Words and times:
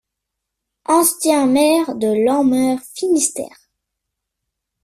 Ancien 0.85 1.45
maire 1.45 1.93
de 1.93 2.07
Lanmeur 2.25 2.79
Finistère. 2.95 3.69